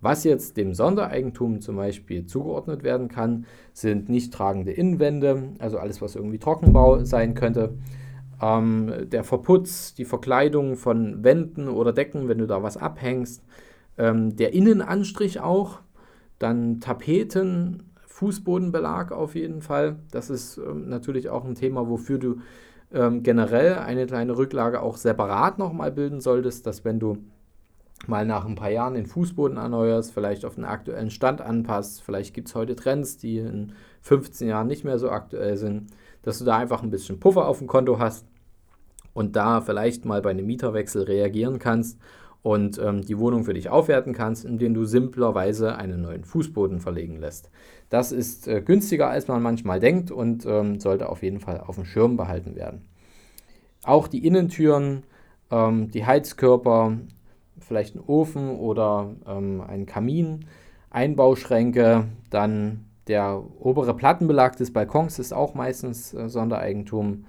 Was 0.00 0.22
jetzt 0.24 0.56
dem 0.56 0.74
Sondereigentum 0.74 1.60
zum 1.60 1.76
Beispiel 1.76 2.24
zugeordnet 2.24 2.84
werden 2.84 3.08
kann, 3.08 3.46
sind 3.72 4.08
nicht 4.08 4.32
tragende 4.32 4.72
Innenwände, 4.72 5.54
also 5.58 5.78
alles, 5.78 6.00
was 6.00 6.14
irgendwie 6.14 6.38
Trockenbau 6.38 7.04
sein 7.04 7.34
könnte. 7.34 7.74
Ähm, 8.40 8.92
der 9.10 9.24
Verputz, 9.24 9.94
die 9.94 10.04
Verkleidung 10.04 10.76
von 10.76 11.24
Wänden 11.24 11.68
oder 11.68 11.92
Decken, 11.92 12.28
wenn 12.28 12.38
du 12.38 12.46
da 12.46 12.62
was 12.62 12.76
abhängst. 12.76 13.42
Ähm, 13.96 14.36
der 14.36 14.52
Innenanstrich 14.52 15.40
auch. 15.40 15.80
Dann 16.38 16.78
Tapeten, 16.78 17.82
Fußbodenbelag 18.06 19.10
auf 19.10 19.34
jeden 19.34 19.60
Fall. 19.60 19.96
Das 20.12 20.30
ist 20.30 20.58
ähm, 20.58 20.88
natürlich 20.88 21.28
auch 21.28 21.44
ein 21.44 21.56
Thema, 21.56 21.88
wofür 21.88 22.18
du 22.18 22.36
ähm, 22.92 23.24
generell 23.24 23.74
eine 23.74 24.06
kleine 24.06 24.36
Rücklage 24.36 24.82
auch 24.82 24.96
separat 24.96 25.58
nochmal 25.58 25.90
bilden 25.90 26.20
solltest, 26.20 26.66
dass 26.66 26.84
wenn 26.84 27.00
du 27.00 27.18
mal 28.06 28.24
nach 28.24 28.46
ein 28.46 28.54
paar 28.54 28.70
Jahren 28.70 28.94
den 28.94 29.06
Fußboden 29.06 29.58
erneuerst, 29.58 30.12
vielleicht 30.12 30.44
auf 30.44 30.54
den 30.54 30.64
aktuellen 30.64 31.10
Stand 31.10 31.40
anpasst. 31.40 32.02
Vielleicht 32.02 32.34
gibt 32.34 32.48
es 32.48 32.54
heute 32.54 32.76
Trends, 32.76 33.18
die 33.18 33.38
in 33.38 33.72
15 34.02 34.48
Jahren 34.48 34.66
nicht 34.66 34.84
mehr 34.84 34.98
so 34.98 35.10
aktuell 35.10 35.56
sind, 35.56 35.88
dass 36.22 36.38
du 36.38 36.44
da 36.44 36.56
einfach 36.56 36.82
ein 36.82 36.90
bisschen 36.90 37.20
Puffer 37.20 37.46
auf 37.46 37.58
dem 37.58 37.66
Konto 37.66 37.98
hast 37.98 38.26
und 39.14 39.36
da 39.36 39.60
vielleicht 39.60 40.04
mal 40.04 40.22
bei 40.22 40.30
einem 40.30 40.46
Mieterwechsel 40.46 41.02
reagieren 41.02 41.58
kannst 41.58 41.98
und 42.42 42.78
ähm, 42.78 43.02
die 43.02 43.18
Wohnung 43.18 43.44
für 43.44 43.54
dich 43.54 43.68
aufwerten 43.68 44.12
kannst, 44.12 44.44
indem 44.44 44.74
du 44.74 44.84
simplerweise 44.84 45.76
einen 45.76 46.02
neuen 46.02 46.24
Fußboden 46.24 46.80
verlegen 46.80 47.16
lässt. 47.18 47.50
Das 47.90 48.12
ist 48.12 48.46
äh, 48.46 48.62
günstiger, 48.62 49.08
als 49.08 49.28
man 49.28 49.42
manchmal 49.42 49.80
denkt 49.80 50.10
und 50.10 50.46
ähm, 50.46 50.78
sollte 50.78 51.08
auf 51.08 51.22
jeden 51.22 51.40
Fall 51.40 51.60
auf 51.60 51.74
dem 51.74 51.84
Schirm 51.84 52.16
behalten 52.16 52.54
werden. 52.54 52.82
Auch 53.82 54.08
die 54.08 54.26
Innentüren, 54.26 55.02
ähm, 55.50 55.90
die 55.90 56.06
Heizkörper, 56.06 56.98
vielleicht 57.60 57.94
ein 57.94 58.00
Ofen 58.00 58.50
oder 58.58 59.14
ähm, 59.26 59.60
ein 59.60 59.86
Kamin, 59.86 60.46
Einbauschränke, 60.90 62.06
dann 62.30 62.84
der 63.08 63.42
obere 63.58 63.94
Plattenbelag 63.94 64.56
des 64.56 64.72
Balkons 64.72 65.18
ist 65.18 65.32
auch 65.32 65.54
meistens 65.54 66.14
äh, 66.14 66.28
Sondereigentum. 66.28 67.24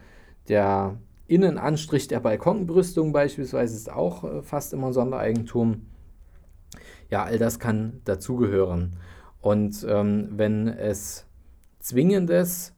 Der 0.48 0.98
Innenanstrich 1.28 2.08
der 2.08 2.20
Balkonbrüstung 2.20 3.14
beispielsweise 3.14 3.76
ist 3.76 3.92
auch 3.92 4.24
äh, 4.24 4.42
fast 4.42 4.74
immer 4.74 4.94
Sondereigentum. 4.94 5.86
Ja, 7.10 7.24
all 7.24 7.38
das 7.38 7.60
kann 7.60 8.02
dazugehören. 8.06 8.98
Und 9.42 9.86
ähm, 9.88 10.30
wenn 10.32 10.68
es 10.68 11.26
zwingendes 11.80 12.74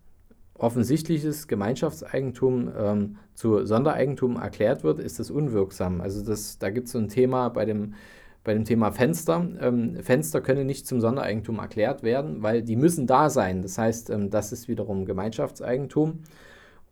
offensichtliches 0.62 1.48
Gemeinschaftseigentum 1.48 2.72
ähm, 2.78 3.18
zu 3.34 3.66
Sondereigentum 3.66 4.36
erklärt 4.36 4.84
wird, 4.84 5.00
ist 5.00 5.20
das 5.20 5.32
unwirksam. 5.32 6.02
Also 6.02 6.24
das, 6.24 6.60
da 6.60 6.70
gibt 6.70 6.86
es 6.86 6.94
so 6.94 7.00
ein 7.00 7.08
Thema 7.08 7.50
bei 7.50 7.66
dem, 7.66 7.96
bei 8.44 8.54
dem 8.54 8.64
Thema 8.64 8.92
Fenster. 8.92 9.48
Ähm, 9.60 9.98
Fenster 10.04 10.40
können 10.40 10.68
nicht 10.68 10.86
zum 10.86 11.02
Sondereigentum 11.02 11.58
erklärt 11.58 12.04
werden, 12.04 12.44
weil 12.44 12.62
die 12.62 12.76
müssen 12.76 13.08
da 13.08 13.32
sein. 13.32 13.64
Das 13.64 13.80
heißt, 13.80 14.12
ähm, 14.12 14.30
das 14.30 14.52
ist 14.52 14.68
wiederum 14.68 15.06
Gemeinschaftseigentum. 15.06 16.20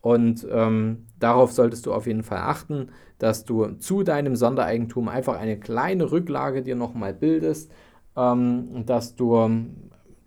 Und 0.00 0.46
ähm, 0.50 1.06
darauf 1.20 1.52
solltest 1.52 1.86
du 1.86 1.92
auf 1.92 2.06
jeden 2.06 2.24
Fall 2.24 2.38
achten, 2.38 2.88
dass 3.18 3.44
du 3.44 3.66
zu 3.78 4.02
deinem 4.02 4.34
Sondereigentum 4.34 5.08
einfach 5.08 5.38
eine 5.38 5.60
kleine 5.60 6.10
Rücklage 6.10 6.62
dir 6.62 6.74
nochmal 6.74 7.14
bildest, 7.14 7.70
ähm, 8.16 8.84
dass 8.86 9.14
du 9.14 9.48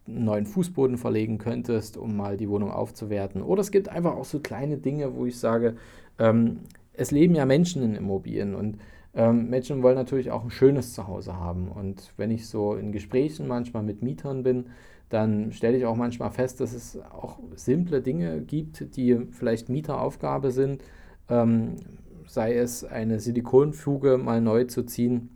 einen 0.07 0.25
neuen 0.25 0.45
Fußboden 0.45 0.98
verlegen 0.98 1.38
könntest, 1.38 1.98
um 1.98 2.15
mal 2.15 2.38
die 2.38 2.50
Wohnung 2.50 2.72
aufzuwerten. 2.72 3.41
Oder 3.41 3.62
es 3.62 3.72
gibt 3.72 3.89
einfach 3.89 4.15
auch 4.15 4.25
so 4.25 4.39
kleine 4.39 4.77
Dinge, 4.77 5.15
wo 5.15 5.25
ich 5.25 5.39
sage, 5.39 5.75
ähm, 6.19 6.60
es 6.93 7.12
leben 7.12 7.36
ja 7.36 7.45
Menschen 7.45 7.81
in 7.81 7.95
Immobilien 7.95 8.53
und 8.55 8.77
ähm, 9.15 9.50
Menschen 9.50 9.83
wollen 9.83 9.95
natürlich 9.95 10.31
auch 10.31 10.43
ein 10.43 10.50
schönes 10.50 10.93
Zuhause 10.93 11.38
haben. 11.38 11.69
Und 11.69 12.12
wenn 12.17 12.31
ich 12.31 12.48
so 12.48 12.75
in 12.75 12.91
Gesprächen 12.91 13.48
manchmal 13.48 13.83
mit 13.83 14.01
Mietern 14.01 14.43
bin, 14.43 14.65
dann 15.10 15.51
stelle 15.51 15.77
ich 15.77 15.86
auch 15.86 15.95
manchmal 15.95 16.31
fest, 16.31 16.60
dass 16.60 16.74
es 16.74 17.00
auch 17.12 17.39
simple 17.55 18.01
Dinge 18.01 18.41
gibt, 18.41 18.95
die 18.95 19.27
vielleicht 19.31 19.69
Mieteraufgabe 19.69 20.51
sind. 20.51 20.83
Ähm, 21.29 21.75
sei 22.25 22.55
es 22.55 22.83
eine 22.83 23.19
Silikonfuge 23.19 24.17
mal 24.17 24.41
neu 24.41 24.63
zu 24.65 24.83
ziehen 24.83 25.29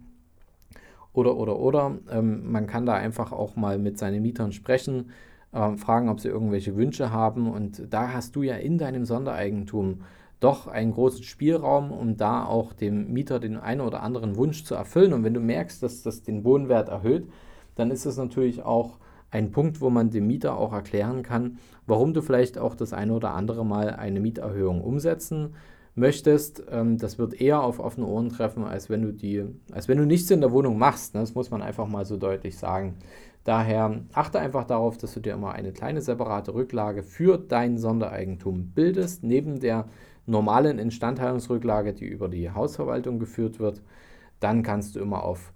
oder, 1.17 1.36
oder, 1.36 1.59
oder. 1.59 1.97
Ähm, 2.12 2.51
man 2.51 2.67
kann 2.67 2.86
da 2.86 2.93
einfach 2.93 3.31
auch 3.31 3.55
mal 3.55 3.79
mit 3.79 3.97
seinen 3.97 4.21
Mietern 4.21 4.51
sprechen, 4.51 5.09
äh, 5.51 5.75
fragen, 5.75 6.09
ob 6.09 6.19
sie 6.19 6.29
irgendwelche 6.29 6.75
Wünsche 6.75 7.12
haben. 7.12 7.50
Und 7.51 7.91
da 7.91 8.13
hast 8.13 8.36
du 8.36 8.43
ja 8.43 8.55
in 8.55 8.77
deinem 8.77 9.03
Sondereigentum 9.03 10.01
doch 10.39 10.67
einen 10.67 10.91
großen 10.91 11.24
Spielraum, 11.24 11.91
um 11.91 12.17
da 12.17 12.45
auch 12.45 12.71
dem 12.71 13.12
Mieter 13.12 13.39
den 13.39 13.57
einen 13.57 13.81
oder 13.81 14.03
anderen 14.03 14.36
Wunsch 14.36 14.63
zu 14.63 14.75
erfüllen. 14.75 15.12
Und 15.12 15.24
wenn 15.24 15.33
du 15.33 15.39
merkst, 15.39 15.81
dass 15.81 16.03
das 16.03 16.21
den 16.21 16.43
Wohnwert 16.43 16.89
erhöht, 16.89 17.27
dann 17.74 17.89
ist 17.89 18.05
es 18.05 18.17
natürlich 18.17 18.62
auch 18.62 19.00
ein 19.31 19.50
Punkt, 19.50 19.81
wo 19.81 19.89
man 19.89 20.12
dem 20.12 20.27
Mieter 20.27 20.55
auch 20.55 20.71
erklären 20.71 21.24
kann, 21.24 21.57
warum 21.88 22.13
du 22.13 22.21
vielleicht 22.21 22.59
auch 22.59 22.75
das 22.75 22.93
eine 22.93 23.13
oder 23.13 23.31
andere 23.31 23.65
Mal 23.65 23.89
eine 23.89 24.19
Mieterhöhung 24.19 24.81
umsetzen 24.81 25.55
möchtest, 25.97 26.63
ähm, 26.71 26.97
das 26.97 27.17
wird 27.17 27.39
eher 27.41 27.61
auf 27.61 27.79
offene 27.79 28.05
Ohren 28.07 28.29
treffen, 28.29 28.63
als 28.63 28.89
wenn 28.89 29.01
du 29.01 29.11
die, 29.11 29.43
als 29.71 29.87
wenn 29.87 29.97
du 29.97 30.05
nichts 30.05 30.31
in 30.31 30.41
der 30.41 30.51
Wohnung 30.51 30.77
machst. 30.77 31.13
Ne? 31.13 31.21
Das 31.21 31.35
muss 31.35 31.51
man 31.51 31.61
einfach 31.61 31.87
mal 31.87 32.05
so 32.05 32.17
deutlich 32.17 32.57
sagen. 32.57 32.95
Daher 33.43 34.01
achte 34.13 34.39
einfach 34.39 34.65
darauf, 34.65 34.97
dass 34.97 35.13
du 35.13 35.21
dir 35.21 35.33
immer 35.33 35.53
eine 35.53 35.71
kleine 35.71 36.01
separate 36.01 36.53
Rücklage 36.53 37.01
für 37.01 37.37
dein 37.37 37.77
Sondereigentum 37.77 38.71
bildest, 38.71 39.23
neben 39.23 39.59
der 39.59 39.85
normalen 40.25 40.79
Instandhaltungsrücklage, 40.79 41.93
die 41.93 42.05
über 42.05 42.27
die 42.27 42.51
Hausverwaltung 42.51 43.19
geführt 43.19 43.59
wird. 43.59 43.81
Dann 44.39 44.63
kannst 44.63 44.95
du 44.95 44.99
immer 44.99 45.23
auf 45.23 45.53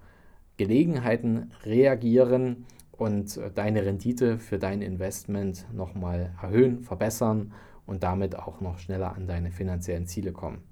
Gelegenheiten 0.58 1.52
reagieren 1.66 2.66
und 2.92 3.38
äh, 3.38 3.52
deine 3.54 3.86
Rendite 3.86 4.38
für 4.38 4.58
dein 4.58 4.82
Investment 4.82 5.66
nochmal 5.74 6.32
erhöhen, 6.42 6.80
verbessern 6.82 7.52
und 7.86 8.04
damit 8.04 8.38
auch 8.38 8.62
noch 8.62 8.78
schneller 8.80 9.16
an 9.16 9.28
deine 9.28 9.52
finanziellen 9.52 10.06
Ziele 10.06 10.32
kommen. 10.32 10.64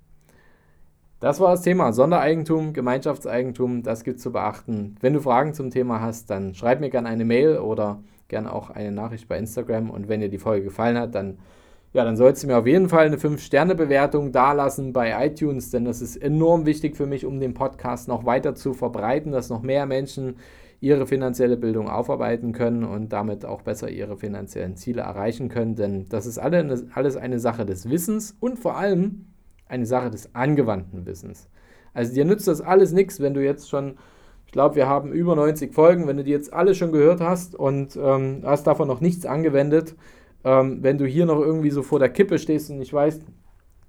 Das 1.19 1.41
war 1.41 1.51
das 1.51 1.63
Thema 1.63 1.91
Sondereigentum, 1.91 2.71
Gemeinschaftseigentum, 2.71 3.83
das 3.83 4.05
gibt 4.05 4.17
es 4.17 4.23
zu 4.23 4.31
beachten. 4.31 4.95
Wenn 5.01 5.13
du 5.13 5.19
Fragen 5.19 5.53
zum 5.53 5.69
Thema 5.69 5.99
hast, 5.99 6.29
dann 6.29 6.55
schreib 6.55 6.79
mir 6.79 6.89
gerne 6.89 7.09
eine 7.09 7.25
Mail 7.25 7.57
oder 7.57 8.01
gerne 8.29 8.53
auch 8.53 8.69
eine 8.69 8.93
Nachricht 8.93 9.27
bei 9.27 9.37
Instagram. 9.37 9.89
Und 9.89 10.07
wenn 10.07 10.21
dir 10.21 10.29
die 10.29 10.37
Folge 10.37 10.63
gefallen 10.63 10.97
hat, 10.97 11.13
dann, 11.15 11.39
ja, 11.91 12.05
dann 12.05 12.15
sollst 12.15 12.43
du 12.43 12.47
mir 12.47 12.57
auf 12.57 12.67
jeden 12.67 12.87
Fall 12.87 13.05
eine 13.05 13.17
5-Sterne-Bewertung 13.17 14.31
dalassen 14.31 14.93
bei 14.93 15.25
iTunes, 15.25 15.71
denn 15.71 15.83
das 15.83 16.01
ist 16.01 16.15
enorm 16.15 16.65
wichtig 16.65 16.95
für 16.95 17.05
mich, 17.05 17.25
um 17.25 17.41
den 17.41 17.53
Podcast 17.53 18.07
noch 18.07 18.25
weiter 18.25 18.55
zu 18.55 18.73
verbreiten, 18.73 19.33
dass 19.33 19.49
noch 19.49 19.61
mehr 19.61 19.85
Menschen 19.85 20.37
ihre 20.81 21.05
finanzielle 21.05 21.57
Bildung 21.57 21.89
aufarbeiten 21.89 22.53
können 22.53 22.83
und 22.83 23.11
damit 23.11 23.45
auch 23.45 23.61
besser 23.61 23.89
ihre 23.89 24.17
finanziellen 24.17 24.75
Ziele 24.75 25.01
erreichen 25.01 25.49
können. 25.49 25.75
Denn 25.75 26.07
das 26.09 26.25
ist 26.25 26.37
alles 26.37 27.17
eine 27.17 27.39
Sache 27.39 27.65
des 27.65 27.89
Wissens 27.89 28.37
und 28.39 28.59
vor 28.59 28.77
allem 28.77 29.25
eine 29.67 29.85
Sache 29.85 30.09
des 30.09 30.33
angewandten 30.35 31.05
Wissens. 31.05 31.49
Also 31.93 32.13
dir 32.13 32.25
nützt 32.25 32.47
das 32.47 32.61
alles 32.61 32.91
nichts, 32.91 33.19
wenn 33.19 33.33
du 33.33 33.43
jetzt 33.43 33.69
schon, 33.69 33.97
ich 34.45 34.51
glaube, 34.51 34.75
wir 34.75 34.87
haben 34.87 35.11
über 35.11 35.35
90 35.35 35.73
Folgen, 35.73 36.07
wenn 36.07 36.17
du 36.17 36.23
die 36.23 36.31
jetzt 36.31 36.53
alle 36.53 36.75
schon 36.75 36.91
gehört 36.91 37.19
hast 37.19 37.55
und 37.55 37.97
ähm, 38.01 38.41
hast 38.45 38.65
davon 38.67 38.87
noch 38.87 39.01
nichts 39.01 39.25
angewendet, 39.25 39.95
ähm, 40.43 40.81
wenn 40.81 40.97
du 40.97 41.05
hier 41.05 41.25
noch 41.25 41.39
irgendwie 41.39 41.71
so 41.71 41.83
vor 41.83 41.99
der 41.99 42.09
Kippe 42.09 42.39
stehst 42.39 42.69
und 42.69 42.77
nicht 42.77 42.93
weißt, 42.93 43.23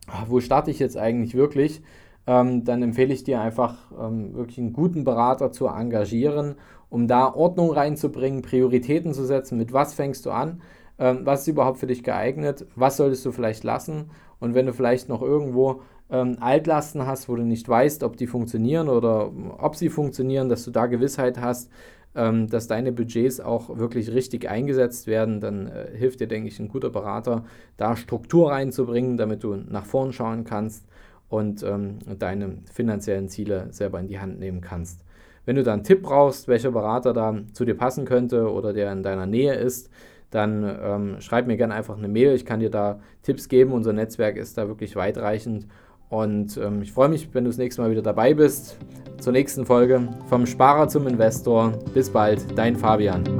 ah, 0.08 0.24
wo 0.28 0.40
starte 0.40 0.70
ich 0.70 0.78
jetzt 0.78 0.96
eigentlich 0.96 1.34
wirklich, 1.34 1.82
ähm, 2.26 2.64
dann 2.64 2.82
empfehle 2.82 3.14
ich 3.14 3.24
dir 3.24 3.40
einfach 3.40 3.76
ähm, 3.98 4.34
wirklich 4.34 4.58
einen 4.58 4.72
guten 4.72 5.04
Berater 5.04 5.52
zu 5.52 5.66
engagieren, 5.66 6.56
um 6.90 7.08
da 7.08 7.32
Ordnung 7.32 7.70
reinzubringen, 7.70 8.42
Prioritäten 8.42 9.14
zu 9.14 9.24
setzen, 9.24 9.56
mit 9.56 9.72
was 9.72 9.94
fängst 9.94 10.26
du 10.26 10.30
an, 10.30 10.60
ähm, 10.98 11.20
was 11.24 11.42
ist 11.42 11.48
überhaupt 11.48 11.78
für 11.78 11.86
dich 11.86 12.04
geeignet, 12.04 12.66
was 12.76 12.96
solltest 12.96 13.24
du 13.24 13.32
vielleicht 13.32 13.64
lassen 13.64 14.10
und 14.40 14.54
wenn 14.54 14.66
du 14.66 14.72
vielleicht 14.72 15.08
noch 15.08 15.22
irgendwo 15.22 15.82
ähm, 16.10 16.36
Altlasten 16.40 17.06
hast, 17.06 17.28
wo 17.28 17.36
du 17.36 17.42
nicht 17.42 17.68
weißt, 17.68 18.02
ob 18.02 18.16
die 18.16 18.26
funktionieren 18.26 18.88
oder 18.88 19.32
ob 19.58 19.76
sie 19.76 19.88
funktionieren, 19.88 20.48
dass 20.48 20.64
du 20.64 20.70
da 20.70 20.86
Gewissheit 20.86 21.40
hast, 21.40 21.70
ähm, 22.14 22.48
dass 22.48 22.66
deine 22.66 22.92
Budgets 22.92 23.40
auch 23.40 23.78
wirklich 23.78 24.12
richtig 24.12 24.48
eingesetzt 24.48 25.06
werden, 25.06 25.40
dann 25.40 25.68
äh, 25.68 25.96
hilft 25.96 26.20
dir, 26.20 26.26
denke 26.26 26.48
ich, 26.48 26.58
ein 26.58 26.68
guter 26.68 26.90
Berater, 26.90 27.44
da 27.76 27.96
Struktur 27.96 28.50
reinzubringen, 28.50 29.16
damit 29.16 29.44
du 29.44 29.54
nach 29.54 29.86
vorn 29.86 30.12
schauen 30.12 30.44
kannst 30.44 30.86
und 31.28 31.62
ähm, 31.62 31.98
deine 32.18 32.58
finanziellen 32.72 33.28
Ziele 33.28 33.68
selber 33.70 34.00
in 34.00 34.08
die 34.08 34.18
Hand 34.18 34.40
nehmen 34.40 34.60
kannst. 34.60 35.04
Wenn 35.50 35.56
du 35.56 35.64
da 35.64 35.72
einen 35.72 35.82
Tipp 35.82 36.02
brauchst, 36.02 36.46
welcher 36.46 36.70
Berater 36.70 37.12
da 37.12 37.34
zu 37.54 37.64
dir 37.64 37.74
passen 37.74 38.04
könnte 38.04 38.52
oder 38.52 38.72
der 38.72 38.92
in 38.92 39.02
deiner 39.02 39.26
Nähe 39.26 39.54
ist, 39.54 39.90
dann 40.30 40.62
ähm, 40.80 41.16
schreib 41.18 41.48
mir 41.48 41.56
gerne 41.56 41.74
einfach 41.74 41.98
eine 41.98 42.06
Mail. 42.06 42.36
Ich 42.36 42.44
kann 42.44 42.60
dir 42.60 42.70
da 42.70 43.00
Tipps 43.24 43.48
geben. 43.48 43.72
Unser 43.72 43.92
Netzwerk 43.92 44.36
ist 44.36 44.56
da 44.56 44.68
wirklich 44.68 44.94
weitreichend. 44.94 45.66
Und 46.08 46.56
ähm, 46.56 46.82
ich 46.82 46.92
freue 46.92 47.08
mich, 47.08 47.34
wenn 47.34 47.42
du 47.42 47.50
das 47.50 47.58
nächste 47.58 47.82
Mal 47.82 47.90
wieder 47.90 48.00
dabei 48.00 48.32
bist. 48.32 48.78
Zur 49.18 49.32
nächsten 49.32 49.66
Folge 49.66 50.08
vom 50.28 50.46
Sparer 50.46 50.86
zum 50.86 51.08
Investor. 51.08 51.72
Bis 51.94 52.10
bald, 52.10 52.56
dein 52.56 52.76
Fabian. 52.76 53.39